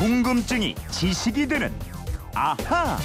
궁금증이 0.00 0.76
지식이 0.90 1.46
되는 1.46 1.70
아하. 2.34 2.96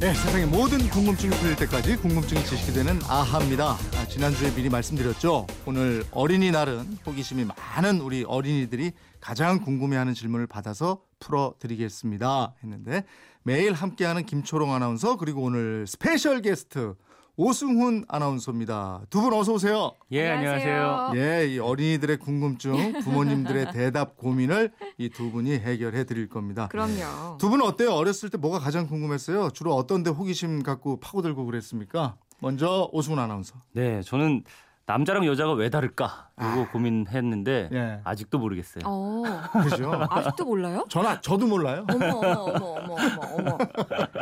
네, 0.00 0.14
세상의 0.14 0.46
모든 0.46 0.78
궁금증이 0.88 1.36
풀릴 1.36 1.54
때까지 1.54 1.96
궁금증이 1.96 2.42
지식이 2.46 2.72
되는 2.72 2.98
아하입니다. 3.06 3.72
아, 3.72 4.06
지난주에 4.08 4.54
미리 4.54 4.70
말씀드렸죠. 4.70 5.46
오늘 5.66 6.02
어린이날은 6.12 6.96
호기심이 7.04 7.44
많은 7.44 8.00
우리 8.00 8.24
어린이들이 8.24 8.92
가장 9.20 9.60
궁금해하는 9.60 10.14
질문을 10.14 10.46
받아서 10.46 11.02
풀어드리겠습니다. 11.18 12.54
했는데 12.64 13.04
매일 13.42 13.74
함께하는 13.74 14.24
김초롱 14.24 14.72
아나운서 14.72 15.18
그리고 15.18 15.42
오늘 15.42 15.86
special 15.86 16.40
guest 16.40 16.94
오승훈 17.44 18.04
아나운서입니다. 18.06 19.00
두 19.08 19.22
분 19.22 19.32
어서 19.32 19.54
오세요. 19.54 19.92
예, 20.12 20.28
안녕하세요. 20.28 21.12
예, 21.14 21.46
이 21.48 21.58
어린이들의 21.58 22.18
궁금증, 22.18 23.00
부모님들의 23.00 23.72
대답 23.72 24.18
고민을 24.18 24.70
이 24.98 25.08
두 25.08 25.30
분이 25.30 25.52
해결해 25.52 26.04
드릴 26.04 26.28
겁니다. 26.28 26.68
그럼요. 26.68 27.38
두 27.38 27.48
분은 27.48 27.64
어때요? 27.64 27.92
어렸을 27.92 28.28
때 28.28 28.36
뭐가 28.36 28.58
가장 28.58 28.86
궁금했어요? 28.86 29.50
주로 29.52 29.74
어떤 29.74 30.02
데 30.02 30.10
호기심 30.10 30.62
갖고 30.62 31.00
파고들고 31.00 31.46
그랬습니까? 31.46 32.16
먼저 32.40 32.90
오승훈 32.92 33.18
아나운서. 33.18 33.54
네, 33.72 34.02
저는 34.02 34.44
남자랑 34.84 35.24
여자가 35.24 35.52
왜 35.54 35.70
다를까? 35.70 36.29
이거 36.40 36.66
고민했는데 36.72 37.68
예. 37.72 38.00
아직도 38.04 38.38
모르겠어요. 38.38 38.82
어, 38.86 39.22
그죠? 39.62 39.92
아직도 40.10 40.44
몰라요? 40.44 40.84
전화 40.88 41.20
저도 41.20 41.46
몰라요. 41.46 41.84
어머 41.92 42.06
어머 42.06 42.28
어머 42.30 42.66
어머 42.66 42.94
어머 42.94 43.36
어머. 43.36 43.58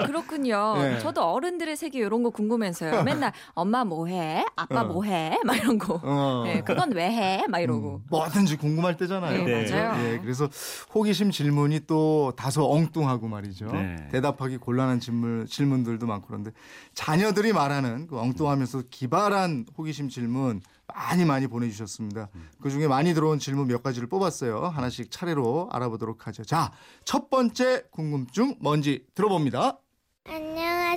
그렇군요. 0.07 0.75
네. 0.79 0.99
저도 0.99 1.23
어른들의 1.23 1.77
세계 1.77 2.01
이런 2.01 2.23
거 2.23 2.31
궁금해서요. 2.31 3.03
맨날 3.05 3.33
엄마 3.55 3.85
뭐 3.85 4.07
해? 4.07 4.45
아빠 4.57 4.83
어. 4.83 4.85
뭐 4.85 5.05
해? 5.05 5.39
막 5.45 5.57
이런 5.57 5.79
거. 5.79 6.01
어. 6.03 6.43
네, 6.45 6.63
그건 6.63 6.93
왜 6.93 7.11
해? 7.11 7.47
막 7.49 7.61
이러고. 7.61 8.03
뭐든지 8.09 8.57
궁금할 8.57 8.97
때잖아요. 8.97 9.45
네? 9.45 9.71
맞아요. 9.71 10.05
예, 10.05 10.19
그래서 10.19 10.49
호기심 10.95 11.31
질문이 11.31 11.81
또 11.87 12.33
다소 12.37 12.71
엉뚱하고 12.71 13.29
말이죠. 13.29 13.67
네. 13.67 14.09
대답하기 14.11 14.59
곤란한 14.59 15.01
질문, 15.01 15.47
질문들도 15.47 16.07
많고 16.07 16.27
그런데 16.29 16.51
자녀들이 16.95 17.53
말하는 17.53 18.07
그 18.07 18.19
엉뚱하면서 18.19 18.83
기발한 18.91 19.67
호기심 19.77 20.09
질문 20.09 20.61
많이 20.95 21.25
많이 21.25 21.47
보내주셨습니다. 21.47 22.29
그 22.61 22.71
중에 22.71 22.89
많이 22.89 23.15
들어온 23.15 23.39
질문 23.39 23.69
몇 23.69 23.83
가지를 23.83 24.09
뽑았어요. 24.09 24.65
하나씩 24.69 25.11
차례로 25.11 25.69
알아보도록 25.71 26.27
하죠. 26.27 26.45
자, 26.45 26.73
첫 27.05 27.31
번째 27.31 27.85
궁금증 27.91 28.57
뭔지 28.61 29.07
들어봅니다. 29.15 29.79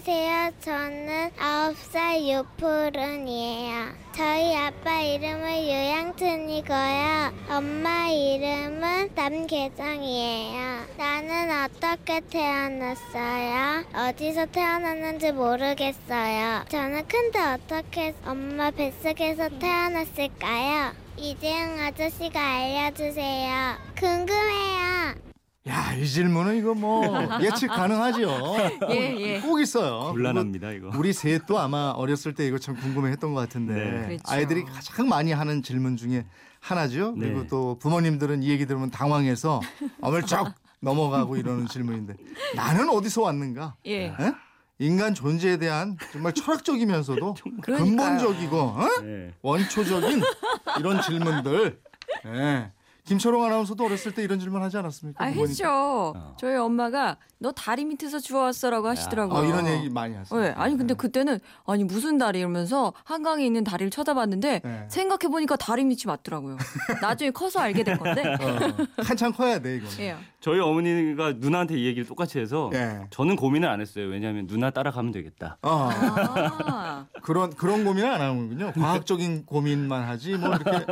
안녕하세요. 0.03 0.51
저는 0.61 1.31
9살 1.37 2.27
유푸른이에요. 2.27 3.93
저희 4.15 4.55
아빠 4.57 4.99
이름은 4.99 5.63
유양튼이고요. 5.63 7.33
엄마 7.51 8.07
이름은 8.07 9.11
남계정이에요. 9.13 10.85
나는 10.97 11.65
어떻게 11.65 12.19
태어났어요? 12.21 13.83
어디서 13.93 14.47
태어났는지 14.47 15.33
모르겠어요. 15.33 16.65
저는 16.69 17.07
큰데 17.07 17.39
어떻게 17.39 18.15
엄마 18.25 18.71
뱃속에서 18.71 19.49
태어났을까요? 19.59 20.93
이재영 21.17 21.79
아저씨가 21.79 22.39
알려주세요. 22.39 23.75
궁금해요. 23.99 25.30
야, 25.67 25.93
이 25.93 26.07
질문은 26.07 26.57
이거 26.57 26.73
뭐 26.73 27.03
예측 27.41 27.67
가능하죠. 27.67 28.55
예, 28.89 29.15
예. 29.19 29.39
꼭 29.41 29.59
있어요. 29.59 30.11
곤란합니다, 30.11 30.71
이거. 30.71 30.91
우리 30.97 31.13
셋도 31.13 31.59
아마 31.59 31.91
어렸을 31.95 32.33
때 32.33 32.47
이거 32.47 32.57
참 32.57 32.75
궁금해 32.75 33.11
했던 33.11 33.33
것 33.35 33.41
같은데 33.41 33.73
네. 33.73 34.05
그렇죠. 34.07 34.23
아이들이 34.27 34.63
가장 34.63 35.07
많이 35.07 35.31
하는 35.31 35.61
질문 35.61 35.97
중에 35.97 36.25
하나죠. 36.59 37.13
그리고 37.13 37.41
네. 37.41 37.47
또 37.47 37.77
부모님들은 37.79 38.41
이 38.41 38.49
얘기 38.49 38.65
들으면 38.65 38.89
당황해서 38.89 39.61
어물쩍 40.01 40.53
넘어가고 40.79 41.37
이러는 41.37 41.67
질문인데 41.67 42.15
나는 42.55 42.89
어디서 42.89 43.21
왔는가? 43.21 43.75
예. 43.85 44.05
에? 44.07 44.13
인간 44.79 45.13
존재에 45.13 45.57
대한 45.57 45.95
정말 46.11 46.33
철학적이면서도. 46.33 47.35
근본적이고 47.61 48.57
어? 48.57 48.87
네. 49.03 49.31
원초적인 49.43 50.21
이런 50.79 51.01
질문들. 51.03 51.79
예. 52.25 52.71
김철웅 53.05 53.43
아나운서도 53.43 53.83
어렸을 53.83 54.13
때 54.13 54.23
이런 54.23 54.39
질문 54.39 54.61
하지 54.61 54.77
않았습니까? 54.77 55.23
아, 55.23 55.27
부모님? 55.29 55.49
했죠. 55.49 55.65
어. 55.67 56.35
저희 56.39 56.55
엄마가 56.55 57.17
너 57.41 57.51
다리 57.51 57.85
밑에서 57.85 58.19
주워왔어라고 58.19 58.87
하시더라고요. 58.87 59.39
아, 59.39 59.43
이런 59.43 59.65
얘기 59.65 59.89
많이 59.89 60.15
하세요. 60.15 60.39
네, 60.39 60.53
아니 60.55 60.77
근데 60.77 60.93
그때는 60.93 61.39
아니 61.65 61.83
무슨 61.83 62.19
다리 62.19 62.37
이러면서 62.37 62.93
한강에 63.03 63.43
있는 63.43 63.63
다리를 63.63 63.89
쳐다봤는데 63.89 64.61
네. 64.63 64.85
생각해 64.89 65.27
보니까 65.31 65.55
다리 65.55 65.83
밑이 65.83 66.01
맞더라고요. 66.05 66.57
나중에 67.01 67.31
커서 67.31 67.59
알게 67.59 67.83
될 67.83 67.97
건데. 67.97 68.21
어, 68.39 69.03
한참 69.03 69.33
커야 69.33 69.57
돼 69.57 69.77
이거. 69.77 69.87
예. 70.03 70.15
저희 70.39 70.59
어머니가 70.59 71.33
누나한테 71.37 71.75
이 71.79 71.85
얘기를 71.87 72.05
똑같이 72.07 72.37
해서 72.37 72.69
예. 72.73 73.01
저는 73.09 73.35
고민을 73.35 73.67
안 73.67 73.81
했어요. 73.81 74.07
왜냐하면 74.07 74.45
누나 74.45 74.69
따라가면 74.69 75.11
되겠다. 75.11 75.57
어. 75.63 75.89
아, 75.91 77.05
그런 77.23 77.49
그런 77.55 77.83
고민을 77.83 78.07
안 78.11 78.21
하는군요. 78.21 78.73
과학적인 78.73 79.45
고민만 79.47 80.03
하지 80.03 80.35
뭐 80.35 80.49
이렇게 80.55 80.85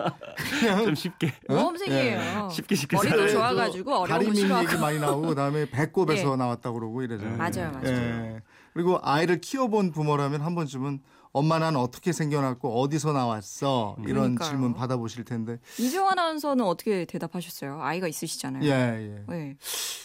그냥 0.61 0.83
좀 0.85 0.95
쉽게 0.95 1.31
모험생이에요. 1.47 2.49
쉽게 2.51 2.73
쉽게 2.75 2.97
머리도. 2.97 3.27
좋아가지고 3.29 3.91
어려운 3.91 4.07
거 4.07 4.13
다리민 4.13 4.35
싫어하고. 4.35 4.67
얘기 4.67 4.81
많이 4.81 4.99
나오고 4.99 5.27
그다음에 5.27 5.69
배꼽에서 5.69 6.33
예. 6.33 6.38
나왔다고 6.39 6.79
그러고 6.79 7.03
이러잖아요. 7.03 7.37
맞아요, 7.37 7.71
맞아요. 7.71 7.85
예. 7.85 8.41
그리고 8.73 8.99
아이를 9.01 9.41
키워본 9.41 9.91
부모라면 9.91 10.41
한 10.41 10.55
번쯤은 10.55 11.01
엄마 11.31 11.59
난 11.59 11.75
어떻게 11.75 12.11
생겨났고 12.11 12.81
어디서 12.81 13.13
나왔어 13.13 13.95
이런 13.99 14.35
그러니까요. 14.35 14.49
질문 14.49 14.73
받아보실 14.73 15.23
텐데 15.25 15.59
이정환 15.77 16.17
아나운서는 16.17 16.65
어떻게 16.65 17.05
대답하셨어요? 17.05 17.79
아이가 17.81 18.07
있으시잖아요. 18.07 18.63
예 18.63 18.69
예. 18.69 19.23
네. 19.27 19.55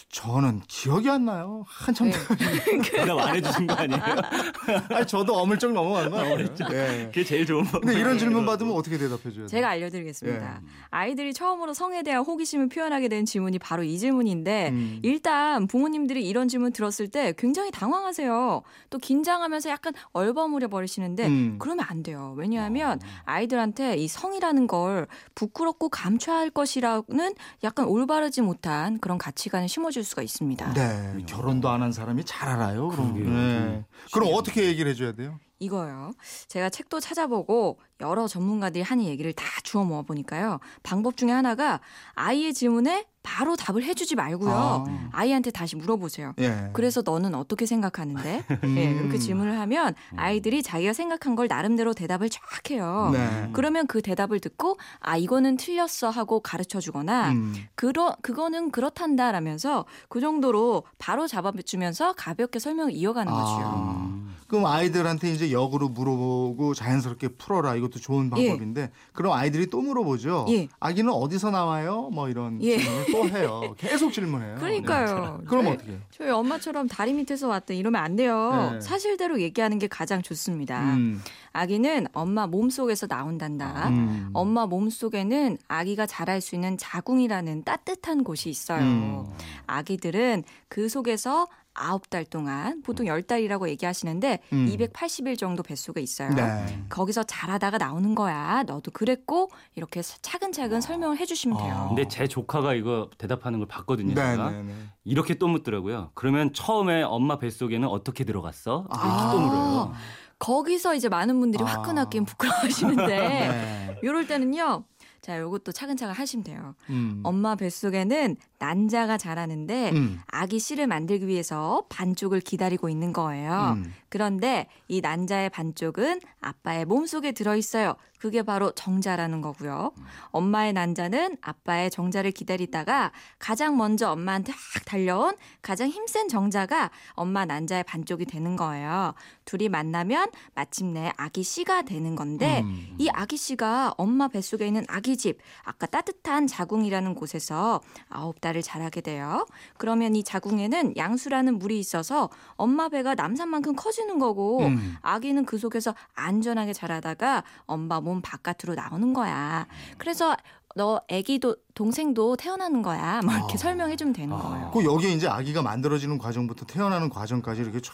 저는 0.09 0.61
기억이 0.67 1.09
안 1.09 1.25
나요. 1.25 1.65
한참 1.67 2.09
네. 2.09 2.17
대답 2.91 3.17
안 3.19 3.35
해주신 3.35 3.67
거 3.67 3.73
아니에요? 3.73 4.01
아니 4.93 5.07
저도 5.07 5.35
어물쩍 5.35 5.73
넘어간 5.73 6.09
거 6.11 6.17
같아요. 6.17 6.77
예. 6.77 7.05
그게 7.07 7.23
제일 7.23 7.45
좋은 7.45 7.63
방 7.65 7.81
근데 7.81 7.99
이런 7.99 8.17
질문 8.17 8.45
받으면 8.45 8.73
어떻게 8.75 8.97
대답해 8.97 9.23
줘야 9.23 9.33
돼요? 9.33 9.47
제가 9.47 9.69
알려드리겠습니다. 9.69 10.53
예. 10.55 10.67
아이들이 10.91 11.33
처음으로 11.33 11.73
성에 11.73 12.03
대한 12.03 12.23
호기심을 12.23 12.69
표현하게 12.69 13.07
된 13.09 13.25
질문이 13.25 13.57
바로 13.59 13.83
이 13.83 13.97
질문인데 13.97 14.69
음. 14.69 14.99
일단 15.03 15.67
부모님들이 15.67 16.25
이런 16.27 16.47
질문 16.47 16.71
들었을 16.71 17.07
때 17.09 17.33
굉장히 17.37 17.71
당황하세요. 17.71 18.61
또 18.91 18.97
긴장하면서 18.99 19.69
약간 19.69 19.93
얼버무려 20.13 20.67
버리시는 20.67 21.14
데 21.15 21.27
음. 21.27 21.55
그러면 21.59 21.85
안 21.87 22.03
돼요. 22.03 22.33
왜냐하면 22.37 22.99
아이들한테 23.23 23.95
이 23.97 24.07
성이라는 24.07 24.67
걸 24.67 25.07
부끄럽고 25.35 25.89
감춰야 25.89 26.37
할 26.37 26.49
것이라는 26.49 27.35
약간 27.63 27.85
올바르지 27.85 28.41
못한 28.41 28.99
그런 28.99 29.17
가치관을 29.17 29.69
심어줄 29.69 30.03
수가 30.03 30.21
있습니다. 30.21 30.73
네, 30.73 31.23
결혼도 31.25 31.69
안 31.69 31.85
한 31.85 31.91
사람이 31.91 32.23
잘 32.25 32.49
알아요. 32.49 32.87
그럼. 32.89 33.13
그러게요. 33.13 33.33
네. 33.33 33.85
그럼 34.11 34.29
어떻게 34.33 34.65
얘기를 34.65 34.89
해줘야 34.91 35.11
돼요? 35.11 35.39
이거요. 35.59 36.13
제가 36.47 36.69
책도 36.69 36.99
찾아보고 36.99 37.79
여러 38.01 38.27
전문가들이 38.27 38.83
하는 38.83 39.05
얘기를 39.05 39.31
다 39.33 39.45
주워 39.63 39.85
모아 39.85 40.01
보니까요. 40.01 40.59
방법 40.83 41.15
중에 41.15 41.31
하나가 41.31 41.79
아이의 42.13 42.53
질문에 42.53 43.05
바로 43.23 43.55
답을 43.55 43.83
해주지 43.83 44.15
말고요. 44.15 44.53
아. 44.53 45.09
아이한테 45.11 45.49
다시 45.49 45.75
물어보세요. 45.75 46.33
예. 46.39 46.69
그래서 46.73 47.01
너는 47.03 47.33
어떻게 47.33 47.65
생각하는데? 47.65 48.43
음. 48.63 48.77
예, 48.77 48.83
이렇게 48.83 49.17
질문을 49.17 49.59
하면 49.61 49.95
아이들이 50.15 50.61
자기가 50.61 50.93
생각한 50.93 51.35
걸 51.35 51.47
나름대로 51.47 51.93
대답을 51.93 52.29
쫙 52.29 52.41
해요. 52.69 53.09
네. 53.13 53.49
그러면 53.53 53.87
그 53.87 54.03
대답을 54.03 54.39
듣고 54.39 54.77
아 54.99 55.17
이거는 55.17 55.57
틀렸어 55.57 56.11
하고 56.11 56.39
가르쳐 56.39 56.79
주거나 56.79 57.31
음. 57.31 57.55
그러 57.73 58.15
그거는 58.21 58.69
그렇단다라면서 58.69 59.85
그 60.07 60.21
정도로 60.21 60.83
바로 60.99 61.25
잡아주면서 61.27 62.13
가볍게 62.13 62.59
설명을 62.59 62.91
이어가는 62.91 63.31
거죠. 63.31 64.14
아, 64.45 64.47
그럼 64.47 64.65
아이들한테 64.65 65.31
이제 65.31 65.51
역으로 65.51 65.89
물어보고 65.89 66.73
자연스럽게 66.75 67.29
풀어라 67.29 67.75
이것도 67.75 67.99
좋은 67.99 68.29
방법인데 68.29 68.91
그럼 69.13 69.33
아이들이 69.33 69.67
또 69.69 69.81
물어보죠. 69.81 70.45
예. 70.49 70.67
아기는 70.79 71.11
어디서 71.11 71.51
나와요? 71.51 72.09
뭐 72.13 72.29
이런 72.29 72.61
예. 72.61 72.77
질문을 72.77 73.05
또 73.11 73.29
해요. 73.29 73.75
계속 73.77 74.13
질문해요. 74.13 74.55
그러니까요. 74.55 75.37
네. 75.41 75.45
그럼 75.49 75.67
어떻게? 75.67 75.99
저희 76.11 76.29
엄마처럼 76.29 76.87
다리 76.87 77.13
밑에서 77.13 77.47
왔다 77.47 77.73
이러면 77.73 78.01
안 78.01 78.15
돼요. 78.15 78.71
네. 78.73 78.81
사실대로 78.81 79.41
얘기하는 79.41 79.79
게 79.79 79.87
가장 79.87 80.21
좋습니다. 80.21 80.95
음. 80.95 81.21
아기는 81.53 82.07
엄마 82.13 82.47
몸 82.47 82.69
속에서 82.69 83.07
나온단다. 83.07 83.89
음. 83.89 84.29
엄마 84.33 84.65
몸 84.65 84.89
속에는 84.89 85.57
아기가 85.67 86.05
자랄 86.05 86.41
수 86.41 86.55
있는 86.55 86.77
자궁이라는 86.77 87.63
따뜻한 87.63 88.23
곳이 88.23 88.49
있어요. 88.49 88.83
음. 88.83 89.25
아기들은 89.65 90.43
그 90.67 90.89
속에서 90.89 91.47
아홉 91.75 92.09
달 92.09 92.25
동안 92.25 92.81
보통 92.81 93.05
열 93.05 93.21
달이라고 93.21 93.69
얘기하시는데 93.69 94.39
음. 94.53 94.65
280일 94.67 95.37
정도 95.37 95.61
뱃속에 95.61 96.01
있어요. 96.01 96.29
네. 96.33 96.83
거기서 96.89 97.23
자라다가 97.23 97.77
나오는 97.77 98.15
거야. 98.15 98.63
너도 98.63 98.91
그랬고 98.91 99.49
이렇게 99.75 100.01
차근차근 100.01 100.81
설명을 100.81 101.17
해 101.17 101.25
주시면 101.25 101.57
돼요. 101.57 101.73
아. 101.75 101.87
근데 101.89 102.07
제 102.07 102.27
조카가 102.27 102.73
이거 102.73 103.09
대답하는 103.17 103.59
걸 103.59 103.67
봤거든요. 103.67 104.15
네, 104.15 104.31
제가. 104.31 104.49
네, 104.51 104.63
네. 104.63 104.73
이렇게 105.03 105.35
또 105.35 105.47
묻더라고요. 105.47 106.11
그러면 106.15 106.53
처음에 106.53 107.03
엄마 107.03 107.37
뱃속에는 107.37 107.87
어떻게 107.87 108.23
들어갔어? 108.23 108.85
이렇게 108.89 109.07
아. 109.07 109.31
또 109.31 109.39
물어요. 109.39 109.93
거기서 110.39 110.95
이제 110.95 111.07
많은 111.09 111.39
분들이 111.39 111.63
아. 111.63 111.67
화끈하게 111.67 112.21
부끄러워하시는데 112.21 113.05
네. 113.07 113.99
이럴 114.03 114.27
때는요. 114.27 114.83
자, 115.25 115.39
요것도 115.39 115.71
차근차근 115.71 116.13
하시면 116.13 116.43
돼요. 116.43 116.75
음. 116.91 117.21
엄마 117.23 117.55
뱃속에는 117.55 118.35
난자가 118.59 119.17
자라는데 119.17 119.89
음. 119.89 120.19
아기 120.27 120.59
씨를 120.59 120.85
만들기 120.85 121.25
위해서 121.25 121.83
반쪽을 121.89 122.41
기다리고 122.41 122.89
있는 122.89 123.11
거예요. 123.11 123.73
음. 123.75 123.91
그런데 124.09 124.67
이 124.87 125.01
난자의 125.01 125.49
반쪽은 125.49 126.21
아빠의 126.41 126.85
몸속에 126.85 127.31
들어 127.31 127.55
있어요. 127.55 127.95
그게 128.19 128.43
바로 128.43 128.71
정자라는 128.71 129.41
거고요. 129.41 129.91
엄마의 130.31 130.73
난자는 130.73 131.37
아빠의 131.41 131.91
정자를 131.91 132.31
기다리다가 132.31 133.11
가장 133.39 133.77
먼저 133.77 134.09
엄마한테 134.11 134.51
확 134.51 134.85
달려온 134.85 135.35
가장 135.61 135.89
힘센 135.89 136.27
정자가 136.27 136.91
엄마 137.11 137.45
난자의 137.45 137.83
반쪽이 137.83 138.25
되는 138.25 138.55
거예요. 138.55 139.13
둘이 139.43 139.69
만나면 139.69 140.29
마침내 140.55 141.11
아기 141.17 141.43
씨가 141.43 141.83
되는 141.83 142.15
건데 142.15 142.61
음. 142.61 142.95
이 142.97 143.09
아기 143.09 143.37
씨가 143.37 143.93
엄마 143.97 144.27
뱃속에 144.27 144.65
있는 144.65 144.85
아기 144.87 145.14
집, 145.17 145.39
아까 145.63 145.85
따뜻한 145.85 146.47
자궁이라는 146.47 147.15
곳에서 147.15 147.81
아홉 148.09 148.41
달을 148.41 148.61
자라게 148.61 149.01
돼요. 149.01 149.45
그러면 149.77 150.15
이 150.15 150.23
자궁에는 150.23 150.97
양수라는 150.97 151.59
물이 151.59 151.79
있어서 151.79 152.29
엄마 152.55 152.89
배가 152.89 153.15
남산만큼 153.15 153.75
커지는 153.75 154.19
거고 154.19 154.65
음. 154.65 154.95
아기는 155.01 155.45
그 155.45 155.57
속에서 155.57 155.95
안전하게 156.13 156.73
자라다가 156.73 157.43
엄마 157.65 157.99
몸 158.01 158.21
바깥으로 158.21 158.75
나오는 158.75 159.13
거야. 159.13 159.67
그래서 159.97 160.35
너 160.75 161.01
아기도 161.09 161.55
동생도 161.75 162.37
태어나는 162.37 162.81
거야. 162.81 163.21
뭐 163.21 163.33
이렇게 163.35 163.53
아. 163.55 163.57
설명해 163.57 163.97
주면 163.97 164.13
되는 164.13 164.35
거예요. 164.35 164.71
그 164.71 164.83
여기에 164.83 165.11
이제 165.11 165.27
아기가 165.27 165.61
만들어지는 165.61 166.17
과정부터 166.17 166.65
태어나는 166.65 167.09
과정까지 167.09 167.61
이렇게 167.61 167.81
쫙 167.81 167.93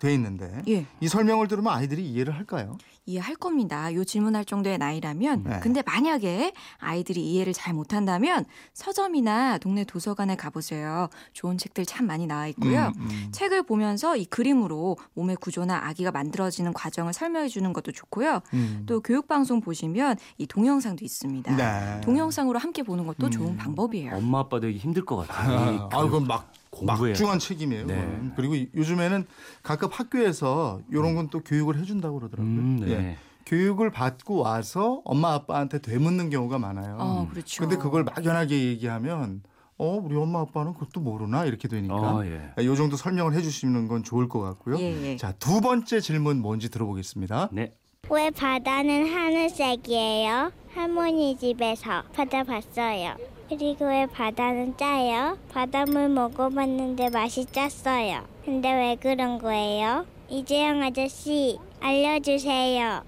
돼 0.00 0.12
있는데 0.14 0.62
예. 0.68 0.84
이 1.00 1.08
설명을 1.08 1.48
들으면 1.48 1.72
아이들이 1.72 2.04
이해를 2.04 2.34
할까요? 2.34 2.76
이해할 3.06 3.36
겁니다. 3.36 3.92
요 3.94 4.02
질문할 4.02 4.44
정도의 4.44 4.78
나이라면. 4.78 5.44
네. 5.44 5.60
근데 5.62 5.82
만약에 5.82 6.52
아이들이 6.78 7.20
이해를 7.20 7.52
잘 7.52 7.74
못한다면 7.74 8.46
서점이나 8.72 9.58
동네 9.58 9.84
도서관에 9.84 10.36
가보세요. 10.36 11.08
좋은 11.34 11.58
책들 11.58 11.84
참 11.84 12.06
많이 12.06 12.26
나와 12.26 12.46
있고요. 12.48 12.92
음, 12.96 13.02
음. 13.02 13.28
책을 13.30 13.64
보면서 13.64 14.16
이 14.16 14.24
그림으로 14.24 14.96
몸의 15.14 15.36
구조나 15.36 15.86
아기가 15.86 16.10
만들어지는 16.12 16.72
과정을 16.72 17.12
설명해 17.12 17.48
주는 17.48 17.72
것도 17.72 17.92
좋고요. 17.92 18.40
음. 18.54 18.84
또 18.86 19.00
교육방송 19.00 19.60
보시면 19.60 20.16
이 20.38 20.46
동영상도 20.46 21.04
있습니다. 21.04 21.56
네. 21.56 22.00
동영상으로 22.00 22.58
함께 22.58 22.82
보는 22.82 23.03
것도 23.06 23.26
음. 23.26 23.30
좋은 23.30 23.56
방법이에요. 23.56 24.14
엄마 24.16 24.40
아빠 24.40 24.60
되기 24.60 24.78
힘들 24.78 25.04
것 25.04 25.16
같아요. 25.16 25.88
아, 25.92 26.02
그건 26.02 26.26
막 26.26 26.52
공부해야 26.70 27.12
막중한 27.12 27.38
책임이에요. 27.38 27.86
네. 27.86 28.30
그리고 28.36 28.54
이- 28.54 28.68
요즘에는 28.74 29.26
각급 29.62 29.98
학교에서 29.98 30.80
이런 30.90 31.14
건 31.14 31.28
또 31.30 31.40
교육을 31.40 31.78
해준다고 31.78 32.18
그러더라고요. 32.18 32.50
음, 32.52 32.80
네. 32.80 32.90
예. 32.90 33.16
교육을 33.46 33.90
받고 33.90 34.38
와서 34.38 35.02
엄마 35.04 35.34
아빠한테 35.34 35.80
되묻는 35.80 36.30
경우가 36.30 36.58
많아요. 36.58 36.96
어, 36.98 37.28
그렇죠. 37.30 37.60
근데 37.62 37.76
그걸 37.76 38.02
막연하게 38.04 38.64
얘기하면 38.68 39.42
어 39.76 40.00
우리 40.02 40.16
엄마 40.16 40.40
아빠는 40.40 40.72
그것도 40.74 41.00
모르나 41.00 41.44
이렇게 41.44 41.66
되니까 41.68 41.94
어, 41.96 42.24
예. 42.24 42.52
이 42.62 42.76
정도 42.76 42.96
설명을 42.96 43.34
해주시는 43.34 43.88
건 43.88 44.02
좋을 44.04 44.28
것 44.28 44.40
같고요. 44.40 44.78
예, 44.78 45.10
예. 45.12 45.16
자두 45.16 45.60
번째 45.60 46.00
질문 46.00 46.40
뭔지 46.40 46.70
들어보겠습니다. 46.70 47.48
네. 47.52 47.72
왜 48.10 48.30
바다는 48.30 49.12
하늘색이에요? 49.12 50.52
할머니 50.74 51.36
집에서 51.36 52.02
받아봤어요. 52.14 53.16
그리고 53.48 53.86
왜 53.86 54.06
바다는 54.06 54.76
짜요? 54.76 55.38
바닷물 55.52 56.08
먹어봤는데 56.08 57.10
맛이 57.10 57.46
짰어요. 57.46 58.26
근데 58.44 58.72
왜 58.72 58.96
그런 58.96 59.38
거예요? 59.38 60.06
이재영 60.28 60.82
아저씨, 60.82 61.58
알려주세요. 61.80 63.02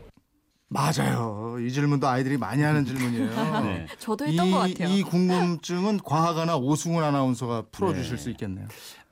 맞아요. 0.69 1.57
이 1.61 1.71
질문도 1.71 2.07
아이들이 2.09 2.37
많이 2.37 2.63
하는 2.63 2.85
질문이에요. 2.85 3.31
네. 3.63 3.87
저도 3.99 4.27
했던 4.27 4.47
이, 4.47 4.51
것 4.51 4.59
같아요. 4.59 4.89
이 4.89 5.03
궁금증은 5.03 5.99
과학아나 6.05 6.57
오승훈 6.57 7.05
아나운서가 7.05 7.67
풀어주실 7.71 8.17
네. 8.17 8.23
수 8.23 8.31
있겠네요. 8.31 8.67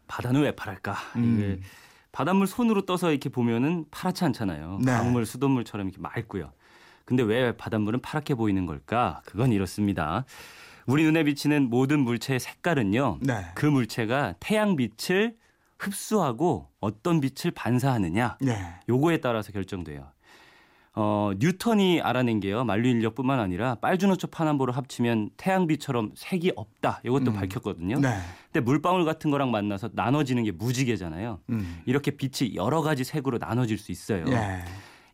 바다는 0.06 0.42
왜 0.42 0.50
파랄까? 0.50 0.96
음. 1.16 1.38
이게 1.38 1.62
바닷물 2.14 2.46
손으로 2.46 2.86
떠서 2.86 3.10
이렇게 3.10 3.28
보면은 3.28 3.86
파랗지 3.90 4.24
않잖아요. 4.26 4.78
네. 4.80 4.92
강물, 4.92 5.26
수돗물처럼 5.26 5.88
이렇게 5.88 6.00
맑고요. 6.00 6.52
근데 7.04 7.24
왜 7.24 7.56
바닷물은 7.56 8.00
파랗게 8.02 8.36
보이는 8.36 8.66
걸까? 8.66 9.20
그건 9.26 9.50
이렇습니다. 9.50 10.24
우리 10.86 11.02
눈에 11.02 11.24
비치는 11.24 11.68
모든 11.70 11.98
물체의 11.98 12.38
색깔은요. 12.38 13.18
네. 13.20 13.46
그 13.56 13.66
물체가 13.66 14.34
태양 14.38 14.76
빛을 14.76 15.36
흡수하고 15.76 16.68
어떤 16.78 17.20
빛을 17.20 17.50
반사하느냐 17.52 18.38
네. 18.40 18.74
요거에 18.88 19.18
따라서 19.18 19.50
결정돼요. 19.50 20.06
어, 20.96 21.32
뉴턴이 21.38 22.00
알아낸 22.02 22.38
게요. 22.38 22.62
만류 22.64 22.88
인력뿐만 22.88 23.40
아니라 23.40 23.74
빨주노초 23.76 24.28
파남보를 24.28 24.76
합치면 24.76 25.30
태양빛처럼 25.36 26.12
색이 26.14 26.52
없다. 26.54 27.00
이것도 27.04 27.32
음. 27.32 27.34
밝혔거든요. 27.34 27.98
네. 27.98 28.16
근데 28.52 28.60
물방울 28.60 29.04
같은 29.04 29.32
거랑 29.32 29.50
만나서 29.50 29.90
나눠지는 29.92 30.44
게 30.44 30.52
무지개잖아요. 30.52 31.40
음. 31.50 31.82
이렇게 31.86 32.12
빛이 32.12 32.54
여러 32.54 32.80
가지 32.80 33.02
색으로 33.02 33.38
나눠질 33.38 33.76
수 33.76 33.90
있어요. 33.90 34.24
예. 34.28 34.64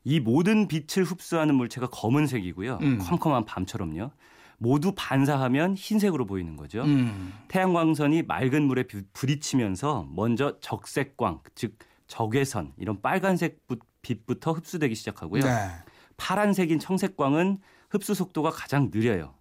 이 0.05 0.21
모든 0.21 0.69
빛을 0.69 1.05
흡수하는 1.05 1.55
물체가 1.55 1.87
검은색이고요. 1.89 2.79
음. 2.83 2.99
컴컴한 2.99 3.47
밤처럼요. 3.47 4.11
모두 4.59 4.93
반사하면 4.95 5.75
흰색으로 5.75 6.27
보이는 6.27 6.57
거죠. 6.57 6.83
음. 6.83 7.33
태양광선이 7.49 8.25
맑은 8.25 8.65
물에 8.65 8.83
부- 8.83 9.03
부딪히면서 9.15 10.09
먼저 10.15 10.59
적색광, 10.61 11.41
즉 11.55 11.79
적외선 12.07 12.73
이런 12.77 13.01
빨간색 13.01 13.67
부- 13.67 13.79
빛부터 14.03 14.53
흡수되기 14.53 14.95
시작하고요. 14.95 15.43
네. 15.43 15.69
파란색인 16.17 16.79
청색광은 16.79 17.59
흡수 17.91 18.15
속도가 18.15 18.51
가장 18.51 18.91
느려요. 18.93 19.35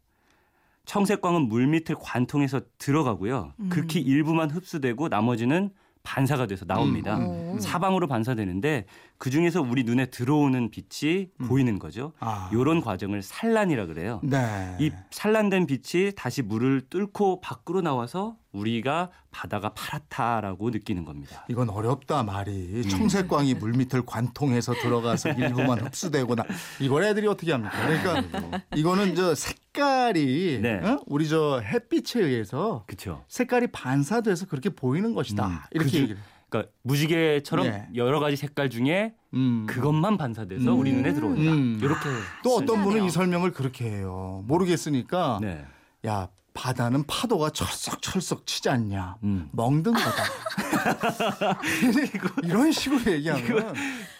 청색광은 0.86 1.44
물 1.44 1.68
밑을 1.68 1.96
관통해서 2.00 2.62
들어가고요. 2.80 3.54
음. 3.60 3.70
극히 3.70 4.00
일부만 4.00 4.50
흡수되고 4.50 5.10
나머지는 5.10 5.70
반사가 6.04 6.48
돼서 6.48 6.66
나옵니다. 6.66 7.18
음. 7.18 7.56
오. 7.56 7.60
사방으로 7.60 8.08
반사되는데 8.08 8.86
그 9.20 9.30
중에서 9.30 9.62
우리 9.62 9.84
눈에 9.84 10.06
들어오는 10.06 10.72
빛이 10.72 11.28
음. 11.42 11.48
보이는 11.50 11.78
거죠. 11.78 12.14
아. 12.22 12.50
요런 12.54 12.80
과정을 12.80 13.22
산란이라 13.22 13.86
그래요. 13.88 14.22
네. 14.24 14.78
이 14.80 14.92
산란된 15.12 15.68
빛이 15.68 16.14
다시 16.16 16.42
물을 16.42 16.82
뚫고 16.90 17.42
밖으로 17.42 17.82
나와서 17.82 18.38
우리가 18.54 19.12
바다가 19.30 19.74
파랗다라고 19.74 20.70
느끼는 20.70 21.04
겁니다. 21.04 21.46
이건 21.50 21.70
어렵다 21.70 22.24
말이 22.24 22.88
청색광이 22.88 23.56
물 23.56 23.74
밑을 23.74 24.06
관통해서 24.06 24.74
들어가서 24.76 25.32
일부만 25.38 25.82
흡수되고 25.82 26.36
나 26.36 26.46
이걸 26.80 27.04
애들이 27.04 27.28
어떻게 27.28 27.52
합니까? 27.52 27.76
그러니까 27.86 28.62
이거는 28.74 29.16
저 29.16 29.36
색깔이 29.36 30.60
네. 30.62 30.76
어? 30.82 30.98
우리 31.08 31.28
저 31.28 31.60
햇빛에 31.60 32.22
의해서 32.22 32.86
그렇죠. 32.88 33.26
색깔이 33.28 33.68
반사돼서 33.68 34.46
그렇게 34.48 34.70
보이는 34.70 35.14
것이다. 35.14 35.46
음, 35.46 35.58
이렇게 35.72 35.86
그 35.86 35.92
중- 35.92 36.02
얘기를. 36.04 36.22
그러니까 36.50 36.72
무지개처럼 36.84 37.68
네. 37.68 37.88
여러 37.96 38.20
가지 38.20 38.36
색깔 38.36 38.70
중에 38.70 39.14
음. 39.34 39.66
그것만 39.68 40.18
반사돼서 40.18 40.74
음. 40.74 40.80
우리 40.80 40.92
눈에 40.92 41.14
들어온다. 41.14 41.42
음. 41.42 41.80
이렇게 41.82 42.10
또 42.44 42.56
어떤 42.56 42.84
분은. 42.84 43.04
이 43.06 43.10
설명을 43.10 43.52
그렇게 43.52 43.86
해요. 43.86 44.44
모르겠으니까 44.48 45.40
네. 45.42 45.66
야 46.08 46.28
바다는 46.54 47.06
파도가 47.06 47.52
철썩철썩 47.52 48.46
치지 48.46 48.70
않냐. 48.70 49.18
음. 49.24 49.50
멍든 49.52 49.94
거다. 49.94 50.24
이런 52.44 52.72
식으로 52.72 53.12
얘기하면 53.12 53.74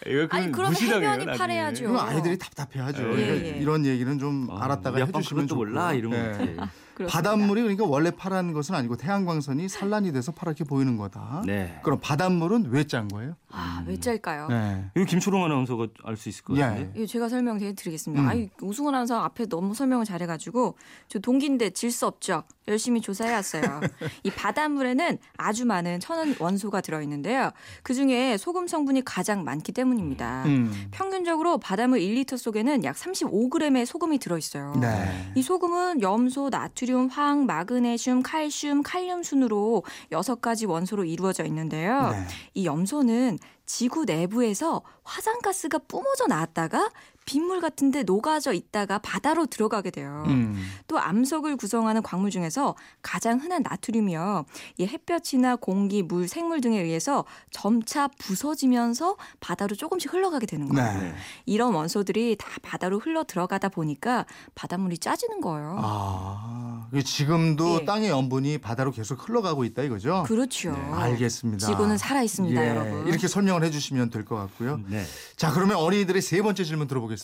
이거 0.06 0.26
아니 0.30 0.50
그럼 0.52 0.74
해변이 0.74 1.26
파래야죠. 1.26 1.84
그럼 1.88 1.96
아이들이 1.98 2.38
답답해하죠. 2.38 3.02
예, 3.02 3.26
그러니까 3.26 3.46
예. 3.46 3.50
이런 3.60 3.84
얘기는 3.86 4.18
좀 4.18 4.48
아, 4.50 4.64
알았다가 4.64 4.98
해주시면 5.04 5.44
그것도 5.46 5.56
몰라. 5.56 5.92
이런 5.92 6.10
거 6.10 6.16
예. 6.16 6.56
그렇습니다. 6.94 7.22
바닷물이 7.22 7.62
그러니까 7.62 7.86
원래 7.86 8.10
파란 8.10 8.52
것은 8.52 8.74
아니고 8.74 8.96
태양광선이 8.96 9.70
산란이 9.70 10.12
돼서 10.12 10.32
파랗게 10.32 10.64
보이는 10.64 10.98
거다. 10.98 11.42
네. 11.46 11.80
그럼 11.82 11.98
바닷물은 12.02 12.66
왜 12.70 12.84
짠 12.84 13.08
거예요? 13.08 13.36
아, 13.50 13.82
왜 13.86 13.98
짤까요? 13.98 14.48
네. 14.48 14.84
이거 14.94 15.04
김초롱 15.06 15.44
아나운서가 15.44 15.86
알 16.04 16.16
수 16.16 16.28
있을 16.28 16.44
것 16.44 16.56
예. 16.56 16.60
같은데. 16.60 16.92
이거 16.96 17.06
제가 17.06 17.28
설명드리겠습니다. 17.30 18.22
음. 18.22 18.28
아이 18.28 18.50
우승훈 18.60 18.92
아나운서 18.94 19.18
앞에 19.22 19.46
너무 19.46 19.74
설명을 19.74 20.04
잘해가지고 20.04 20.76
저 21.08 21.18
동기인데 21.20 21.70
질 21.70 21.90
수 21.90 22.06
없죠. 22.06 22.42
열심히 22.68 23.00
조사해왔어요. 23.00 23.62
이 24.22 24.30
바닷물에는 24.30 25.18
아주 25.38 25.64
많은 25.66 26.00
천연 26.00 26.36
원소 26.38 26.59
가 26.68 26.82
들어있는데요. 26.82 27.50
그 27.82 27.94
중에 27.94 28.36
소금 28.36 28.66
성분이 28.66 29.04
가장 29.04 29.44
많기 29.44 29.72
때문입니다. 29.72 30.42
음. 30.44 30.88
평균적으로 30.90 31.58
바닷물 31.58 32.00
1리터 32.00 32.36
속에는 32.36 32.84
약 32.84 32.96
35g의 32.96 33.86
소금이 33.86 34.18
들어있어요. 34.18 34.74
네. 34.80 35.32
이 35.34 35.42
소금은 35.42 36.02
염소, 36.02 36.50
나트륨, 36.50 37.08
황, 37.08 37.46
마그네슘, 37.46 38.22
칼슘, 38.22 38.82
칼륨 38.82 39.22
순으로 39.22 39.84
여섯 40.12 40.40
가지 40.42 40.66
원소로 40.66 41.04
이루어져 41.04 41.44
있는데요. 41.44 42.10
네. 42.10 42.26
이 42.54 42.66
염소는 42.66 43.38
지구 43.70 44.04
내부에서 44.04 44.82
화산가스가 45.04 45.78
뿜어져 45.86 46.26
나왔다가 46.26 46.90
빗물 47.26 47.60
같은데 47.60 48.02
녹아져 48.02 48.52
있다가 48.52 48.98
바다로 48.98 49.46
들어가게 49.46 49.90
돼요. 49.90 50.24
음. 50.26 50.60
또 50.88 50.98
암석을 50.98 51.56
구성하는 51.56 52.02
광물 52.02 52.30
중에서 52.30 52.74
가장 53.02 53.38
흔한 53.38 53.62
나트륨이요. 53.62 54.46
이 54.78 54.86
햇볕이나 54.86 55.54
공기, 55.54 56.02
물, 56.02 56.26
생물 56.26 56.60
등에 56.60 56.80
의해서 56.82 57.24
점차 57.52 58.08
부서지면서 58.18 59.16
바다로 59.38 59.76
조금씩 59.76 60.12
흘러가게 60.12 60.46
되는 60.46 60.68
거예요. 60.68 61.00
네. 61.00 61.14
이런 61.46 61.72
원소들이 61.74 62.36
다 62.36 62.48
바다로 62.62 62.98
흘러 62.98 63.22
들어가다 63.22 63.68
보니까 63.68 64.26
바닷물이 64.56 64.98
짜지는 64.98 65.40
거예요. 65.40 65.76
아, 65.80 66.88
그 66.90 67.02
지금도 67.04 67.80
예. 67.82 67.84
땅의 67.84 68.08
염분이 68.10 68.58
바다로 68.58 68.90
계속 68.90 69.28
흘러가고 69.28 69.64
있다 69.64 69.82
이거죠? 69.82 70.24
그렇죠. 70.26 70.72
알겠습니다. 70.92 71.64
지구는 71.66 71.96
살아 71.96 72.22
있습니다, 72.22 72.60
예, 72.64 72.68
여러분. 72.70 73.06
이렇게 73.06 73.28
설명을 73.28 73.62
해주시면 73.64 74.10
될 74.10 74.24
것 74.24 74.36
같고요. 74.36 74.80
네. 74.88 75.04
자, 75.36 75.50
그러면 75.52 75.76
어린이들의 75.76 76.20
세 76.22 76.42
번째 76.42 76.64
질문 76.64 76.86
들어보겠습니다. 76.88 77.19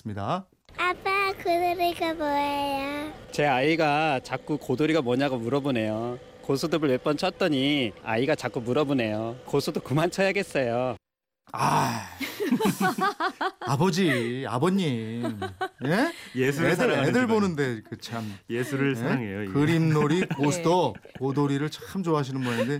아빠 0.76 1.32
고도리가 1.42 2.14
뭐예요? 2.14 3.12
제 3.30 3.46
아이가 3.46 4.20
자꾸 4.22 4.58
고도리가 4.58 5.00
뭐냐고 5.02 5.38
물어보네요. 5.38 6.18
고스톱을 6.42 6.88
몇 6.90 7.02
번 7.02 7.16
쳤더니 7.16 7.92
아이가 8.04 8.34
자꾸 8.34 8.60
물어보네요. 8.60 9.36
고스톱 9.46 9.84
그만 9.84 10.10
쳐야겠어요. 10.10 10.96
아, 11.52 12.02
아버지, 13.60 14.44
아버님, 14.48 15.40
예? 15.84 16.12
예술을 16.34 16.70
애들, 16.70 16.90
애들. 16.90 17.26
보는데 17.26 17.80
그 17.88 17.96
참. 17.98 18.36
예술을 18.50 18.90
예? 18.92 18.94
사랑해요. 19.00 19.42
이게. 19.44 19.52
그림놀이, 19.52 20.26
고스톱, 20.26 20.96
고도리를 21.18 21.68
참 21.70 22.02
좋아하시는 22.02 22.40
모양인데 22.42 22.78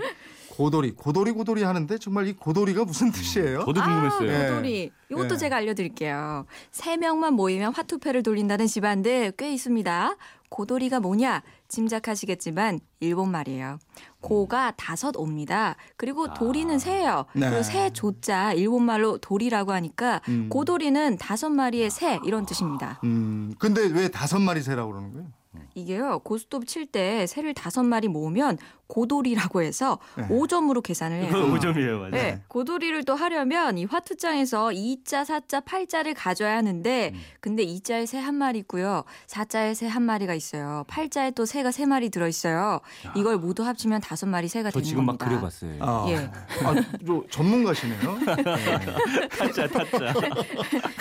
고도리, 0.56 0.92
고도리, 0.92 1.32
고도리 1.32 1.62
하는데 1.62 1.98
정말 1.98 2.28
이 2.28 2.32
고도리가 2.32 2.86
무슨 2.86 3.12
뜻이에요? 3.12 3.58
저도 3.66 3.74
궁금했어요. 3.82 4.28
예. 4.30 4.34
아, 4.34 4.48
고돌이. 4.54 4.90
이것도 5.10 5.34
예. 5.34 5.38
제가 5.38 5.56
알려드릴게요. 5.56 6.46
세 6.70 6.96
명만 6.96 7.34
모이면 7.34 7.74
화투패를 7.74 8.22
돌린다는 8.22 8.66
집안들 8.66 9.32
꽤 9.36 9.52
있습니다. 9.52 10.16
고돌이가 10.48 11.00
뭐냐? 11.00 11.42
짐작하시겠지만 11.68 12.80
일본 13.00 13.30
말이에요. 13.32 13.78
고가 14.22 14.72
다섯 14.76 15.14
옵니다. 15.16 15.76
그리고 15.98 16.32
도리는 16.32 16.78
새예요. 16.78 17.26
네. 17.34 17.50
그리고 17.50 17.62
새 17.62 17.90
조자 17.90 18.54
일본 18.54 18.84
말로 18.84 19.18
도리라고 19.18 19.72
하니까 19.72 20.22
음. 20.28 20.48
고돌이는 20.48 21.18
다섯 21.18 21.50
마리의 21.50 21.90
새 21.90 22.18
이런 22.24 22.46
뜻입니다. 22.46 22.98
음, 23.04 23.52
근데 23.58 23.82
왜 23.86 24.08
다섯 24.08 24.38
마리 24.38 24.62
새라고 24.62 24.92
그러는 24.92 25.12
거예요? 25.12 25.28
이게요 25.74 26.20
고스톱 26.20 26.66
칠 26.66 26.86
때 26.86 27.26
새를 27.26 27.52
다섯 27.54 27.82
마리 27.82 28.06
모으면 28.08 28.58
고돌이라고 28.88 29.62
해서 29.62 29.98
네. 30.16 30.24
오 30.30 30.46
5점으로 30.46 30.80
계산을 30.80 31.24
해요. 31.24 31.32
그거 31.32 31.46
5점이에요, 31.58 31.96
맞아요. 31.98 32.10
네, 32.10 32.40
고도리를 32.46 33.02
또 33.02 33.16
하려면 33.16 33.78
이 33.78 33.84
화투장에서 33.84 34.68
2자, 34.68 35.24
4자, 35.24 35.64
8자를 35.64 36.14
가져야 36.16 36.56
하는데 36.56 37.10
음. 37.12 37.20
근데 37.40 37.64
2자에 37.66 38.06
새 38.06 38.20
한 38.20 38.36
마리 38.36 38.60
있고요. 38.60 39.02
4자에 39.26 39.74
새 39.74 39.88
한 39.88 40.02
마리가 40.04 40.34
있어요. 40.34 40.84
8자에 40.88 41.34
또 41.34 41.44
새가 41.46 41.72
세 41.72 41.84
마리 41.84 42.10
들어 42.10 42.28
있어요. 42.28 42.78
이걸 43.16 43.38
모두 43.38 43.64
합치면 43.64 44.00
다섯 44.02 44.26
마리 44.26 44.46
새가 44.46 44.70
저 44.70 44.78
되는 44.78 44.84
지금 44.88 45.04
막 45.06 45.18
겁니다. 45.18 45.26
그려봤어요. 45.26 45.78
아, 45.80 46.06
예. 46.10 46.16
아, 46.64 46.74
저 47.04 47.22
전문가시네요. 47.28 48.18
네. 48.18 49.28
타짜, 49.36 49.66
타짜. 49.66 50.14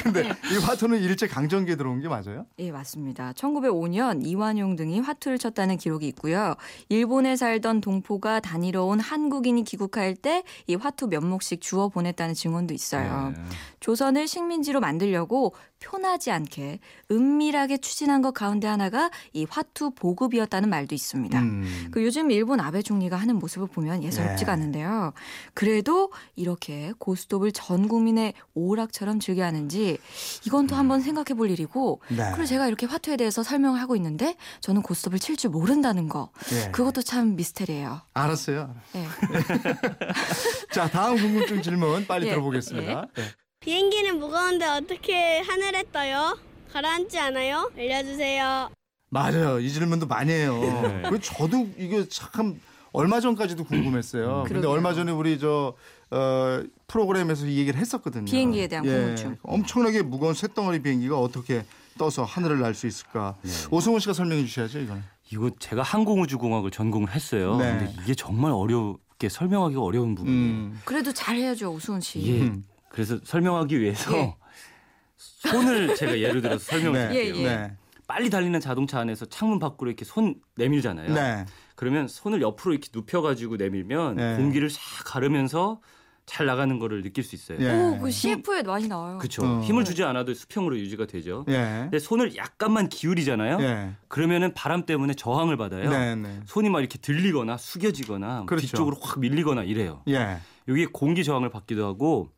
근데 0.04 0.22
이 0.52 0.58
화투는 0.58 1.00
일제 1.02 1.28
강점기에 1.28 1.76
들어온 1.76 2.00
게 2.02 2.08
맞아요? 2.08 2.46
예, 2.60 2.72
맞습니다. 2.72 3.32
1905년 3.34 4.26
이완 4.26 4.45
용 4.58 4.76
등이 4.76 5.00
화투를 5.00 5.38
쳤다는 5.38 5.78
기록이 5.78 6.08
있고요. 6.10 6.56
일본에 6.90 7.36
살던 7.36 7.82
동포가 7.82 8.40
단위로 8.40 8.88
온 8.88 9.00
한국인이 9.00 9.64
귀국할 9.64 10.16
때 10.16 10.44
이 10.68 10.76
화투 10.76 11.08
몇 11.08 11.24
목씩 11.24 11.62
주워 11.62 11.90
보냈다는 11.90 12.34
증언도 12.34 12.74
있어요. 12.74 13.34
네. 13.36 13.44
조선을 13.80 14.28
식민지로 14.28 14.80
만들려고 14.80 15.54
표나지 15.86 16.32
않게 16.32 16.80
은밀하게 17.12 17.78
추진한 17.78 18.24
것 18.24 18.34
가운데 18.34 18.68
하나가 18.68 19.12
이 19.34 19.46
화투 19.48 19.92
보급이었다는 19.92 20.68
말도 20.68 20.96
있습니다. 20.96 21.40
음. 21.40 21.88
그 21.92 22.04
요즘 22.04 22.32
일본 22.32 22.60
아베 22.60 22.82
총리가 22.82 23.16
하는 23.16 23.36
모습을 23.38 23.68
보면 23.68 24.02
예사롭지가 24.04 24.56
네. 24.56 24.62
않은데요. 24.62 25.14
그래도 25.54 26.12
이렇게 26.36 26.92
고스톱을 26.98 27.52
전 27.52 27.88
국민의 27.88 28.34
오락처럼 28.56 29.20
즐겨하는지 29.20 30.00
이건 30.48 30.66
또 30.66 30.76
한번 30.76 31.02
생각해 31.02 31.36
볼 31.38 31.52
일이고 31.52 32.02
네. 32.10 32.32
그리고 32.32 32.46
제가 32.46 32.68
이렇게 32.68 32.88
화투에 32.88 33.16
대해서 33.16 33.44
설명을 33.44 33.80
하고 33.80 33.96
있는데 33.96 34.36
저는 34.62 34.82
고스톱을 34.82 35.20
칠 35.20 35.36
줄 35.36 35.50
모른다는 35.52 36.08
거 36.08 36.30
예. 36.54 36.72
그것도 36.72 37.02
참 37.02 37.36
미스테리예요. 37.36 38.00
알았어요. 38.14 38.74
네. 38.94 39.06
자, 40.74 40.90
다음 40.90 41.18
궁금증 41.18 41.62
질문 41.62 42.08
빨리 42.08 42.28
예, 42.28 42.30
들어보겠습니다. 42.32 43.08
네. 43.66 43.72
비행기는 43.72 44.20
무거운데 44.20 44.66
어떻게 44.66 45.40
하늘에 45.40 45.84
떠요? 45.92 46.38
가라앉지 46.72 47.18
않아요? 47.20 47.72
알려주세요. 47.78 48.70
맞아요. 49.10 49.60
이 49.60 49.70
질문도 49.70 50.08
많이 50.08 50.32
해요. 50.32 50.60
네. 50.62 51.04
그 51.10 51.20
저도 51.20 51.68
이게 51.78 52.08
참 52.08 52.60
얼마 52.92 53.20
전까지도 53.20 53.64
궁금했어요. 53.64 54.44
근데 54.44 54.50
그러게요. 54.50 54.72
얼마 54.72 54.94
전에 54.94 55.12
우리 55.12 55.40
저 55.40 55.74
어, 56.12 56.64
프로그램에서 56.88 57.46
이 57.48 57.58
얘기를 57.58 57.80
했었거든요. 57.80 58.26
비행기에 58.26 58.68
대한 58.68 58.86
궁금증. 58.86 59.38
엄청나게 59.44 60.04
무거운 60.04 60.34
쇳덩어리 60.34 60.82
비행기가 60.82 61.18
어떻게 61.20 61.66
떠서 61.98 62.24
하늘을 62.24 62.60
날 62.60 62.76
수 62.76 62.88
있을까? 62.88 63.36
네. 63.42 63.50
오승훈 63.72 64.00
씨가 64.00 64.14
설명해 64.14 64.46
주셔야죠, 64.46 64.80
이거는. 64.80 65.02
이거 65.32 65.50
제가 65.60 65.82
항공우주공학을 65.82 66.70
전공을 66.72 67.10
했어요. 67.16 67.58
네. 67.58 67.78
근데 67.80 67.96
이게 68.04 68.14
정말 68.14 68.52
어렵게 68.52 69.30
설명하기가 69.30 69.82
어려운 69.82 70.14
부분이에요. 70.14 70.40
음. 70.44 70.82
그래도 70.86 71.12
잘 71.14 71.38
해야죠 71.38 71.72
오수훈 71.72 72.02
씨. 72.02 72.20
이게 72.20 72.42
음. 72.42 72.64
그래서 72.96 73.20
설명하기 73.22 73.82
위해서 73.82 74.16
예. 74.16 74.36
손을 75.18 75.96
제가 75.96 76.18
예를 76.18 76.42
들어서 76.42 76.64
설명을 76.64 76.98
네. 76.98 77.08
드릴게요. 77.10 77.36
예, 77.36 77.40
예. 77.40 77.56
네. 77.58 77.78
빨리 78.08 78.30
달리는 78.30 78.58
자동차 78.62 79.00
안에서 79.00 79.26
창문 79.26 79.60
밖으로 79.60 79.90
이렇게 79.90 80.06
손 80.06 80.36
내밀잖아요. 80.56 81.14
네. 81.14 81.46
그러면 81.76 82.08
손을 82.08 82.42
옆으로 82.42 82.72
이렇게 82.72 82.88
눕혀가지고 82.94 83.58
내밀면 83.58 84.16
네. 84.16 84.38
공기를 84.38 84.70
싹 84.70 84.80
가르면서 85.08 85.82
잘 86.26 86.46
나가는 86.46 86.80
거를 86.80 87.02
느낄 87.02 87.26
수 87.26 87.36
있어요. 87.36 87.58
예. 87.60 87.70
오, 87.70 88.00
그 88.00 88.10
CF에 88.10 88.64
많이 88.64 88.88
나와요. 88.88 89.18
그렇죠. 89.18 89.46
어. 89.46 89.60
힘을 89.60 89.84
주지 89.84 90.02
않아도 90.04 90.34
수평으로 90.34 90.80
유지가 90.80 91.06
되죠. 91.06 91.44
예. 91.50 91.82
근데 91.84 92.00
손을 92.00 92.38
약간만 92.38 92.88
기울이잖아요. 92.88 93.58
예. 93.60 93.92
그러면은 94.08 94.54
바람 94.54 94.86
때문에 94.86 95.16
저항을 95.16 95.58
받아요. 95.58 95.90
네, 95.90 96.16
네. 96.16 96.40
손이 96.46 96.70
막 96.70 96.80
이렇게 96.80 96.98
들리거나 96.98 97.58
숙여지거나 97.58 98.46
그렇죠. 98.46 98.68
뒤쪽으로 98.68 98.96
확 99.02 99.20
밀리거나 99.20 99.64
이래요. 99.64 100.02
예. 100.08 100.38
여기 100.70 100.86
공기 100.86 101.26
저항을 101.26 101.50
받기도 101.50 101.86
하고 101.86 102.30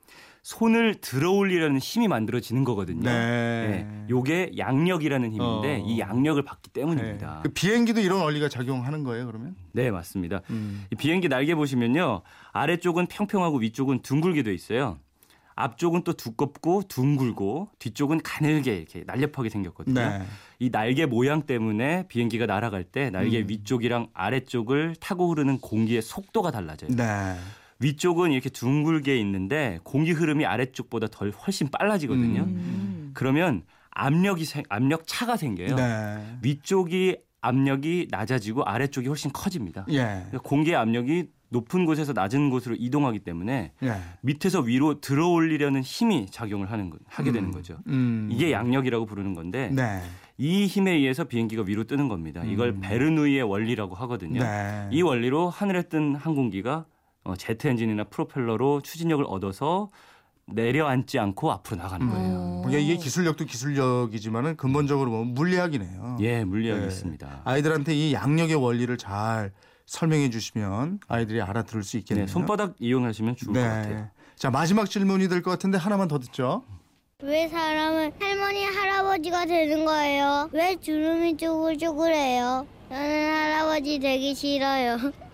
손을 0.47 0.95
들어올리려는 1.01 1.77
힘이 1.77 2.07
만들어지는 2.07 2.63
거거든요. 2.63 3.01
네. 3.01 3.67
네. 3.67 4.05
요게 4.09 4.53
양력이라는 4.57 5.33
힘인데 5.33 5.75
어. 5.75 5.85
이 5.85 5.99
양력을 5.99 6.41
받기 6.41 6.69
네. 6.69 6.79
때문입니다. 6.79 7.41
그 7.43 7.49
비행기도 7.49 7.99
이런 7.99 8.21
원리가 8.21 8.47
작용하는 8.47 9.03
거예요, 9.03 9.25
그러면? 9.25 9.57
네, 9.73 9.91
맞습니다. 9.91 10.39
음. 10.49 10.85
이 10.89 10.95
비행기 10.95 11.27
날개 11.27 11.53
보시면요. 11.53 12.21
아래쪽은 12.53 13.07
평평하고 13.07 13.57
위쪽은 13.57 14.03
둥글게 14.03 14.43
돼 14.43 14.53
있어요. 14.53 14.99
앞쪽은 15.57 16.05
또 16.05 16.13
두껍고 16.13 16.83
둥글고 16.87 17.71
뒤쪽은 17.79 18.21
가늘게 18.21 18.77
이렇게 18.77 19.03
날렵하게 19.05 19.49
생겼거든요. 19.49 19.99
네. 19.99 20.21
이 20.59 20.69
날개 20.71 21.05
모양 21.05 21.41
때문에 21.41 22.07
비행기가 22.07 22.45
날아갈 22.45 22.85
때 22.85 23.09
날개 23.09 23.41
음. 23.41 23.49
위쪽이랑 23.49 24.07
아래쪽을 24.13 24.95
타고 25.01 25.29
흐르는 25.29 25.59
공기의 25.59 26.01
속도가 26.01 26.51
달라져요. 26.51 26.91
네. 26.95 27.35
위쪽은 27.79 28.31
이렇게 28.31 28.49
둥글게 28.49 29.17
있는데 29.19 29.79
공기 29.83 30.11
흐름이 30.11 30.45
아래쪽보다 30.45 31.07
덜 31.07 31.31
훨씬 31.31 31.69
빨라지거든요. 31.69 32.41
음. 32.41 33.11
그러면 33.13 33.63
압력이 33.91 34.45
생, 34.45 34.63
압력 34.69 35.03
차가 35.05 35.37
생겨요. 35.37 35.75
네. 35.75 36.37
위쪽이 36.43 37.17
압력이 37.41 38.07
낮아지고 38.11 38.63
아래쪽이 38.63 39.07
훨씬 39.07 39.31
커집니다. 39.31 39.85
예. 39.89 39.97
그러니까 40.03 40.39
공기의 40.39 40.75
압력이 40.75 41.29
높은 41.49 41.85
곳에서 41.85 42.13
낮은 42.13 42.49
곳으로 42.49 42.75
이동하기 42.77 43.19
때문에 43.19 43.71
예. 43.83 43.93
밑에서 44.21 44.59
위로 44.61 44.99
들어올리려는 44.99 45.81
힘이 45.81 46.27
작용을 46.29 46.71
하는 46.71 46.89
거, 46.89 46.97
하게 47.05 47.31
되는 47.31 47.49
음. 47.49 47.53
거죠. 47.53 47.77
음. 47.87 48.29
이게 48.31 48.51
양력이라고 48.51 49.05
부르는 49.05 49.33
건데 49.33 49.69
네. 49.71 50.01
이 50.37 50.65
힘에 50.65 50.91
의해서 50.91 51.23
비행기가 51.23 51.63
위로 51.65 51.85
뜨는 51.85 52.09
겁니다. 52.09 52.43
이걸 52.43 52.69
음. 52.69 52.81
베르누이의 52.81 53.43
원리라고 53.43 53.95
하거든요. 53.95 54.41
네. 54.41 54.89
이 54.91 55.01
원리로 55.01 55.49
하늘에 55.49 55.83
뜬 55.83 56.15
항공기가 56.15 56.85
어, 57.27 57.35
제트 57.35 57.67
엔진이나 57.67 58.05
프로펠러로 58.05 58.81
추진력을 58.81 59.23
얻어서 59.27 59.89
내려앉지 60.45 61.19
않고 61.19 61.51
앞으로 61.51 61.75
나가는 61.75 62.09
거예요. 62.09 62.35
어. 62.37 62.61
그러니까 62.65 62.79
이게 62.81 62.95
기술력도 62.95 63.43
기술력이지만은 63.45 64.55
근본적으로 64.55 65.11
보면 65.11 65.33
물리학이네요. 65.33 66.17
예, 66.21 66.45
물리학이 66.45 66.81
네. 66.81 66.87
있습니다. 66.87 67.41
아이들한테 67.43 67.93
이 67.93 68.13
양력의 68.13 68.55
원리를 68.55 68.97
잘 68.97 69.51
설명해 69.85 70.29
주시면 70.29 70.99
아이들이 71.09 71.41
알아들을 71.41 71.83
수 71.83 71.97
있겠네요. 71.97 72.25
네, 72.27 72.31
손바닥 72.31 72.75
이용하시면 72.79 73.35
좋을 73.35 73.53
것 73.53 73.59
같아요. 73.61 74.07
자 74.35 74.49
마지막 74.49 74.89
질문이 74.89 75.27
될 75.27 75.41
것 75.41 75.51
같은데 75.51 75.77
하나만 75.77 76.07
더 76.07 76.17
듣죠. 76.19 76.63
왜 77.23 77.47
사람은 77.49 78.11
할머니 78.19 78.63
할아버지가 78.63 79.45
되는 79.47 79.83
거예요? 79.85 80.49
왜 80.53 80.75
주름이 80.79 81.35
쪼글쪼글해요? 81.37 82.67
저는 82.89 83.33
할아버지 83.35 83.99
되기 83.99 84.33
싫어요. 84.33 84.97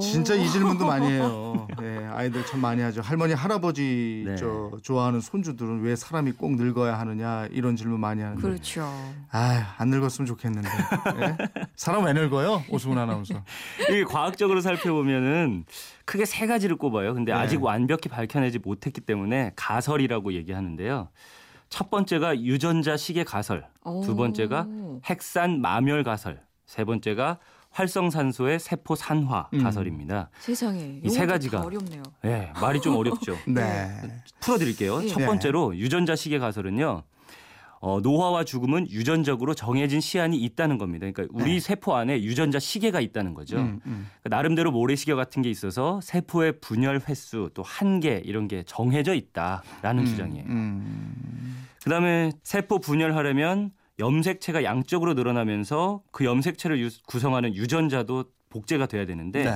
진짜 0.00 0.34
이 0.34 0.46
질문도 0.46 0.84
많이 0.84 1.06
해요. 1.06 1.66
예, 1.80 2.06
아이들 2.12 2.44
참 2.44 2.60
많이 2.60 2.82
하죠. 2.82 3.00
할머니, 3.00 3.32
할아버지 3.32 4.22
네. 4.26 4.36
저 4.36 4.70
좋아하는 4.82 5.20
손주들은 5.20 5.80
왜 5.80 5.96
사람이 5.96 6.32
꼭 6.32 6.56
늙어야 6.56 6.98
하느냐 6.98 7.46
이런 7.52 7.74
질문 7.74 7.98
많이 7.98 8.20
하는데. 8.20 8.42
그렇죠. 8.42 8.82
아, 9.30 9.74
안 9.78 9.88
늙었으면 9.88 10.26
좋겠는데. 10.26 10.68
예? 11.22 11.36
사람 11.74 12.04
왜 12.04 12.12
늙어요? 12.12 12.64
오승훈 12.68 12.98
아나운서. 12.98 13.42
이게 13.88 14.04
과학적으로 14.04 14.60
살펴보면은 14.60 15.64
크게 16.04 16.26
세 16.26 16.46
가지를 16.46 16.76
꼽아요. 16.76 17.14
근데 17.14 17.32
네. 17.32 17.38
아직 17.38 17.62
완벽히 17.62 18.10
밝혀내지 18.10 18.58
못했기 18.58 19.00
때문에 19.00 19.52
가설이라고 19.56 20.34
얘기하는데요. 20.34 21.08
첫 21.70 21.90
번째가 21.90 22.42
유전자 22.42 22.98
시계 22.98 23.24
가설, 23.24 23.66
두 24.04 24.16
번째가 24.16 24.66
오. 24.68 25.00
핵산 25.04 25.60
마멸 25.60 26.02
가설, 26.02 26.40
세 26.66 26.84
번째가 26.84 27.38
활성산소의 27.70 28.58
세포 28.58 28.94
산화 28.94 29.48
음. 29.54 29.62
가설입니다. 29.62 30.30
세상에. 30.40 31.00
이세 31.04 31.22
요것도 31.22 31.32
가지가 31.32 31.60
다 31.60 31.66
어렵네요. 31.66 32.02
예, 32.24 32.52
말이 32.60 32.80
좀 32.80 32.96
어렵죠. 32.96 33.36
네. 33.46 33.88
풀어드릴게요. 34.40 35.02
예. 35.04 35.08
첫 35.08 35.20
네. 35.20 35.26
번째로 35.26 35.76
유전자 35.76 36.16
시계 36.16 36.38
가설은요. 36.38 37.04
어, 37.80 38.00
노화와 38.00 38.42
죽음은 38.44 38.90
유전적으로 38.90 39.54
정해진 39.54 40.00
시한이 40.00 40.36
있다는 40.36 40.78
겁니다. 40.78 41.06
그러니까 41.08 41.32
우리 41.32 41.54
네. 41.54 41.60
세포 41.60 41.94
안에 41.94 42.22
유전자 42.22 42.58
시계가 42.58 43.00
있다는 43.00 43.34
거죠. 43.34 43.56
음, 43.56 43.80
음. 43.86 44.08
그러니까 44.20 44.36
나름대로 44.36 44.72
모래시계 44.72 45.14
같은 45.14 45.42
게 45.42 45.50
있어서 45.50 46.00
세포의 46.02 46.60
분열 46.60 47.00
횟수 47.08 47.50
또 47.54 47.62
한계 47.62 48.20
이런 48.24 48.48
게 48.48 48.64
정해져 48.64 49.14
있다라는 49.14 50.06
주장이에요. 50.06 50.46
음. 50.48 51.66
그다음에 51.84 52.32
세포 52.42 52.80
분열하려면 52.80 53.70
염색체가 53.98 54.64
양적으로 54.64 55.14
늘어나면서 55.14 56.02
그 56.12 56.24
염색체를 56.24 56.78
유- 56.80 56.90
구성하는 57.06 57.54
유전자도 57.54 58.24
복제가 58.50 58.86
돼야 58.86 59.04
되는데 59.06 59.44
네. 59.44 59.50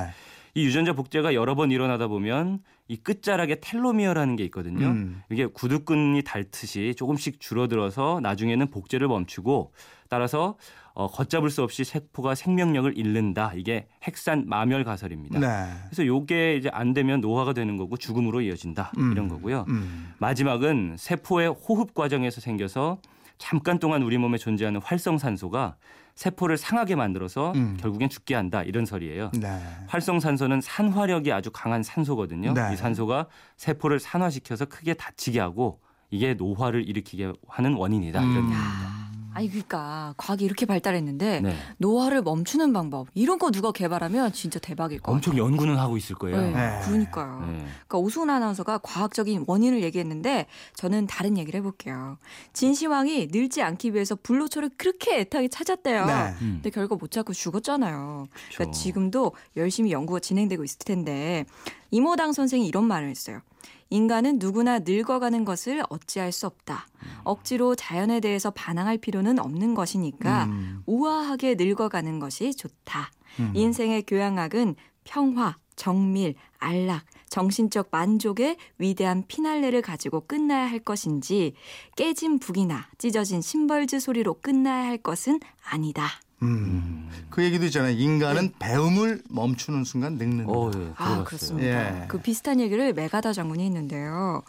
이 0.54 0.64
유전자 0.66 0.92
복제가 0.92 1.32
여러 1.32 1.54
번 1.54 1.70
일어나다 1.70 2.08
보면 2.08 2.60
이 2.88 2.96
끝자락에 2.96 3.60
텔로미어라는 3.60 4.36
게 4.36 4.44
있거든요. 4.44 4.86
음. 4.88 5.22
이게 5.30 5.46
구두끈이 5.46 6.22
닳듯이 6.24 6.94
조금씩 6.94 7.40
줄어들어서 7.40 8.20
나중에는 8.22 8.68
복제를 8.70 9.08
멈추고 9.08 9.72
따라서 10.10 10.58
어, 10.94 11.06
걷잡을 11.08 11.50
수 11.50 11.62
없이 11.62 11.84
세포가 11.84 12.34
생명력을 12.34 12.96
잃는다. 12.96 13.52
이게 13.54 13.86
핵산 14.02 14.44
마멸 14.46 14.84
가설입니다. 14.84 15.38
네. 15.38 15.72
그래서 15.86 16.06
요게 16.06 16.56
이제 16.56 16.70
안 16.72 16.92
되면 16.92 17.20
노화가 17.20 17.52
되는 17.54 17.76
거고 17.76 17.96
죽음으로 17.96 18.42
이어진다. 18.42 18.92
음. 18.98 19.12
이런 19.12 19.28
거고요. 19.28 19.64
음. 19.68 20.12
마지막은 20.18 20.96
세포의 20.98 21.48
호흡 21.48 21.94
과정에서 21.94 22.40
생겨서 22.40 22.98
잠깐 23.38 23.78
동안 23.78 24.02
우리 24.02 24.18
몸에 24.18 24.38
존재하는 24.38 24.80
활성산소가 24.82 25.76
세포를 26.14 26.58
상하게 26.58 26.94
만들어서 26.94 27.52
음. 27.56 27.76
결국엔 27.80 28.10
죽게 28.10 28.34
한다. 28.34 28.62
이런 28.62 28.84
설이에요. 28.84 29.30
네. 29.40 29.60
활성산소는 29.88 30.60
산화력이 30.60 31.32
아주 31.32 31.50
강한 31.50 31.82
산소거든요. 31.82 32.52
네. 32.52 32.74
이 32.74 32.76
산소가 32.76 33.28
세포를 33.56 33.98
산화시켜서 33.98 34.66
크게 34.66 34.94
다치게 34.94 35.40
하고 35.40 35.80
이게 36.10 36.34
노화를 36.34 36.86
일으키게 36.86 37.32
하는 37.48 37.74
원인이다. 37.74 38.20
이런 38.20 38.30
음. 38.30 38.36
얘기입니다. 38.36 39.11
아니 39.34 39.48
그러니까 39.48 40.14
과학이 40.16 40.44
이렇게 40.44 40.66
발달했는데 40.66 41.40
네. 41.40 41.56
노화를 41.78 42.22
멈추는 42.22 42.72
방법 42.72 43.08
이런 43.14 43.38
거 43.38 43.50
누가 43.50 43.72
개발하면 43.72 44.32
진짜 44.32 44.58
대박일 44.58 45.00
것 45.00 45.12
엄청 45.12 45.32
같아요. 45.32 45.46
연구는 45.46 45.78
하고 45.78 45.96
있을 45.96 46.16
거예요. 46.16 46.40
네, 46.40 46.50
네. 46.50 46.80
그러니까요. 46.84 47.40
네. 47.40 47.66
그러니까 47.86 47.98
오수훈 47.98 48.30
아나운서가 48.30 48.78
과학적인 48.78 49.44
원인을 49.46 49.82
얘기했는데 49.82 50.46
저는 50.74 51.06
다른 51.06 51.38
얘기를 51.38 51.58
해볼게요. 51.58 52.18
진시황이 52.52 53.28
늙지 53.32 53.62
않기 53.62 53.94
위해서 53.94 54.14
불로초를 54.14 54.70
그렇게 54.76 55.20
애타게 55.20 55.48
찾았대요. 55.48 56.06
네. 56.06 56.12
음. 56.42 56.60
근데 56.62 56.70
결국 56.70 56.98
못 57.00 57.10
찾고 57.10 57.32
죽었잖아요. 57.32 58.28
그러니까 58.54 58.72
지금도 58.76 59.32
열심히 59.56 59.92
연구가 59.92 60.20
진행되고 60.20 60.64
있을 60.64 60.78
텐데 60.78 61.44
이모당 61.90 62.32
선생이 62.32 62.66
이런 62.66 62.84
말을 62.84 63.08
했어요. 63.08 63.40
인간은 63.90 64.38
누구나 64.38 64.80
늙어가는 64.80 65.44
것을 65.44 65.82
어찌할 65.88 66.32
수 66.32 66.46
없다. 66.46 66.86
억지로 67.24 67.74
자연에 67.74 68.20
대해서 68.20 68.50
반항할 68.50 68.98
필요는 68.98 69.38
없는 69.38 69.74
것이니까 69.74 70.44
음. 70.44 70.82
우아하게 70.86 71.56
늙어가는 71.56 72.18
것이 72.18 72.54
좋다. 72.54 73.10
음. 73.40 73.52
인생의 73.54 74.04
교양학은 74.06 74.76
평화, 75.04 75.56
정밀, 75.76 76.34
안락, 76.58 77.04
정신적 77.28 77.88
만족의 77.90 78.56
위대한 78.78 79.24
피날레를 79.26 79.82
가지고 79.82 80.26
끝나야 80.26 80.70
할 80.70 80.78
것인지 80.78 81.54
깨진 81.96 82.38
북이나 82.38 82.88
찢어진 82.98 83.40
심벌즈 83.40 84.00
소리로 84.00 84.34
끝나야 84.40 84.84
할 84.84 84.98
것은 84.98 85.40
아니다. 85.64 86.08
음. 86.42 87.08
그 87.30 87.42
얘기도 87.42 87.64
있잖아요. 87.66 87.96
인간은 87.96 88.52
배움을 88.58 89.22
멈추는 89.28 89.84
순간 89.84 90.14
늙는다. 90.14 90.52
어, 90.52 90.70
예, 90.74 90.92
아. 90.96 91.24
그렇습니다. 91.24 92.02
예. 92.02 92.06
그 92.08 92.20
비슷한 92.20 92.60
얘기를 92.60 92.92
메가다 92.92 93.32
장군이 93.32 93.64
했는데요. 93.64 94.42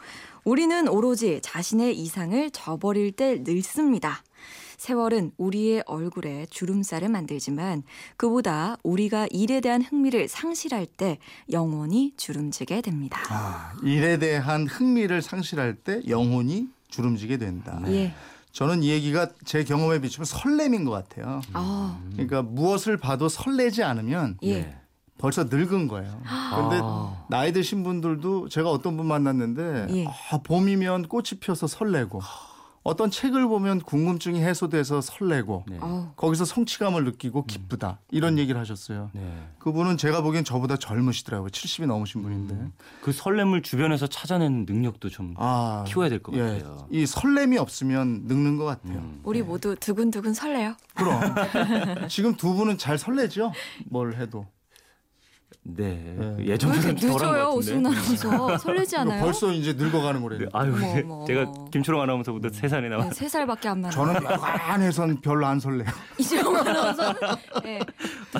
우리는 0.44 0.88
오로지 0.90 1.40
자신의 1.42 1.98
이상을 1.98 2.52
저버릴 2.52 3.14
때 3.14 3.42
늙습니다. 3.46 4.22
세월은 4.78 5.32
우리의 5.38 5.84
얼굴에 5.86 6.46
주름살을 6.50 7.08
만들지만 7.08 7.84
그보다 8.18 8.76
우리가 8.84 9.28
일에 9.32 9.62
대한 9.62 9.82
흥미를 9.82 10.28
상실할 10.28 10.86
때 10.86 11.20
영원히 11.52 12.12
주름지게 12.18 12.82
됩니다. 12.82 13.22
아, 13.30 13.72
일에 13.84 14.18
대한 14.18 14.68
흥미를 14.68 15.22
상실할 15.22 15.76
때 15.76 16.02
영혼이 16.06 16.68
주름지게 16.90 17.38
된다. 17.38 17.82
예. 17.88 18.14
저는 18.54 18.84
이 18.84 18.90
얘기가 18.90 19.30
제 19.46 19.64
경험에 19.64 20.00
비추면 20.00 20.26
설렘인 20.26 20.86
것 20.86 20.92
같아요. 20.92 21.42
아, 21.54 22.00
그러니까 22.12 22.44
무엇을 22.44 22.98
봐도 22.98 23.28
설레지 23.28 23.84
않으면 23.84 24.38
예. 24.44 24.62
네. 24.62 24.80
벌써 25.18 25.46
늙은 25.46 25.88
거예요. 25.88 26.22
그런데 26.52 26.80
아. 26.84 27.26
나이 27.30 27.52
드신 27.52 27.84
분들도 27.84 28.50
제가 28.50 28.70
어떤 28.70 28.96
분 28.96 29.08
만났는데 29.08 29.88
예. 29.90 30.06
아, 30.06 30.38
봄이면 30.44 31.08
꽃이 31.08 31.40
피어서 31.40 31.66
설레고 31.66 32.22
어떤 32.84 33.10
책을 33.10 33.48
보면 33.48 33.80
궁금증이 33.82 34.42
해소돼서 34.42 35.00
설레고 35.00 35.66
네. 35.70 35.78
어, 35.80 36.14
거기서 36.18 36.44
성취감을 36.44 37.06
느끼고 37.06 37.46
기쁘다 37.46 38.00
이런 38.12 38.38
얘기를 38.38 38.60
하셨어요. 38.60 39.10
네. 39.14 39.22
그분은 39.60 39.98
제가 39.98 40.22
보기엔 40.22 40.44
저보다 40.44 40.76
젊으시더라고요. 40.76 41.50
70이 41.50 41.86
넘으신 41.86 42.22
분인데. 42.22 42.58
그 43.02 43.14
설렘을 43.14 43.62
주변에서 43.62 44.08
찾아내는 44.08 44.66
능력도 44.68 45.10
좀 45.10 45.34
아, 45.38 45.86
키워야 45.88 46.10
될것 46.10 46.36
예, 46.36 46.40
같아요. 46.40 46.88
이 46.92 47.06
설렘이 47.06 47.58
없으면 47.58 48.24
늙는 48.26 48.58
것 48.58 48.66
같아요. 48.66 48.98
음. 49.00 49.22
우리 49.24 49.42
모두 49.42 49.76
두근두근 49.78 50.34
설레요. 50.34 50.76
그럼 50.94 51.20
지금 52.10 52.36
두 52.36 52.54
분은 52.54 52.78
잘 52.78 52.98
설레죠? 52.98 53.54
뭘 53.86 54.16
해도. 54.16 54.46
네. 55.66 56.16
네. 56.18 56.36
왜 56.40 56.46
예전보다 56.48 56.92
늦어요. 56.92 57.50
오수훈 57.54 57.86
아나운서. 57.86 58.58
설레지 58.58 58.98
않아요? 58.98 59.22
벌써 59.24 59.52
이제 59.54 59.72
늙어가는 59.74 60.22
거래요. 60.22 60.40
네, 60.42 60.46
아유, 60.52 60.74
어머, 60.76 61.16
어머, 61.16 61.26
제가. 61.26 61.52
김초롱 61.72 62.02
아나운서보다 62.02 62.50
세 62.52 62.68
살이 62.68 62.90
나와. 62.90 63.06
네, 63.06 63.12
세 63.14 63.30
살밖에 63.30 63.70
안 63.70 63.80
많아요. 63.80 63.92
저는 63.92 64.24
여간해선 64.24 65.22
별로 65.22 65.46
안 65.46 65.60
설레요. 65.62 65.88
이재용 66.20 66.56
아나운서는 66.58 67.16
네, 67.64 67.80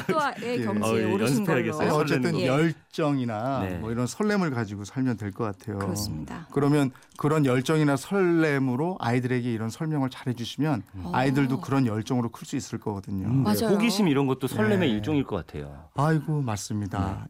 또의 0.08 0.34
예. 0.60 0.66
경지에 0.66 1.06
어, 1.06 1.14
오르신 1.14 1.46
걸로. 1.46 1.78
어쨌든 1.96 2.34
거. 2.34 2.46
열정이나 2.46 3.60
네. 3.62 3.78
뭐 3.78 3.92
이런 3.92 4.06
설렘을 4.06 4.52
가지고 4.52 4.84
살면 4.84 5.16
될 5.18 5.32
것 5.34 5.46
같아요. 5.46 5.80
그렇습니다. 5.80 6.48
그러면 6.52 6.92
그런 7.18 7.46
열정이나 7.46 7.96
설렘으로 7.96 8.98
아이들에게 9.00 9.52
이런 9.52 9.70
설명을 9.70 10.10
잘해주시면 10.10 10.84
아이들도 11.14 11.62
그런 11.62 11.88
열정으로 11.88 12.30
클 12.30 12.44
수 12.46 12.58
있을 12.58 12.78
거거든요. 12.80 13.26
음, 13.28 13.44
네. 13.46 13.54
맞아요. 13.62 13.74
호기심 13.76 14.10
이런 14.10 14.28
것도 14.28 14.48
설렘의 14.48 14.80
네. 14.80 14.88
일종일 14.90 15.24
것 15.24 15.38
같아요. 15.38 15.86
아이고 15.96 16.42
맞 16.42 16.60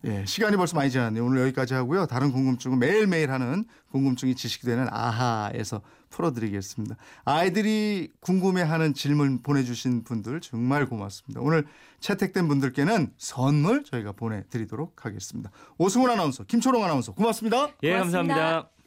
예, 0.06 0.26
시간이 0.26 0.58
벌써 0.58 0.76
많이 0.76 0.92
지났네요. 0.92 1.26
오늘 1.26 1.42
여기까지 1.42 1.74
하고요. 1.74 2.06
다른 2.06 2.32
궁금증은 2.32 2.80
매일매일 2.80 3.32
하는 3.32 3.66
궁금증이 3.92 4.36
지식이 4.36 4.66
되는 4.66 4.88
아하에서 4.90 5.82
풀어드리겠습니다. 6.10 6.96
아이들이 7.26 8.12
궁금해하는 8.20 8.94
질문 8.94 9.42
보내주신 9.42 10.04
분들 10.04 10.42
정말 10.42 10.86
고맙습니다. 10.86 11.42
오늘 11.42 11.66
채택된 12.00 12.48
분들께는 12.48 13.14
선물 13.18 13.84
저희가 13.84 14.12
보내드리도록 14.12 15.06
하겠습니다. 15.06 15.50
오승훈 15.78 16.10
아나운서, 16.10 16.44
김초롱 16.44 16.84
아나운서 16.84 17.14
고맙습니다. 17.14 17.70
예, 17.84 17.94
고맙습니다. 17.94 18.36
감사합니다. 18.36 18.83